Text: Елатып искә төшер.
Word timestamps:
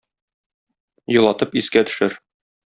Елатып 1.17 1.55
искә 1.63 1.87
төшер. 1.93 2.21